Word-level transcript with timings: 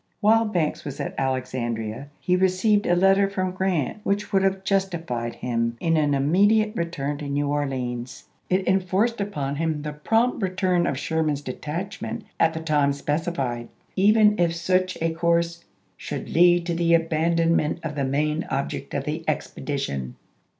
While 0.19 0.45
Banks 0.45 0.83
was 0.83 0.99
at 0.99 1.15
Alexandi'ia 1.15 2.07
he 2.19 2.35
received 2.35 2.87
a 2.87 2.95
letter 2.95 3.29
from 3.29 3.51
Grant 3.51 3.99
which 4.03 4.33
would 4.33 4.41
have 4.41 4.63
justified 4.63 5.35
him 5.35 5.77
in 5.79 5.95
an 5.95 6.15
immediate 6.15 6.75
return 6.75 7.19
to 7.19 7.29
New 7.29 7.47
Orleans. 7.49 8.23
It 8.49 8.63
en 8.67 8.79
forced 8.79 9.21
upon 9.21 9.57
him 9.57 9.83
the 9.83 9.93
prompt 9.93 10.41
return 10.41 10.87
of 10.87 10.97
Sherman's 10.97 11.41
detachment 11.43 12.23
at 12.39 12.55
the 12.55 12.61
time 12.61 12.93
specified, 12.93 13.67
even 13.95 14.39
if 14.39 14.55
such 14.55 14.97
a 15.03 15.11
course 15.13 15.65
"should 15.97 16.29
lead 16.29 16.65
to 16.65 16.73
the 16.73 16.95
abandonment 16.95 17.79
of 17.83 17.93
the 17.93 18.03
main 18.03 18.45
object 18.49 18.95
of 18.95 19.03
the 19.03 19.23
expedition." 19.27 20.15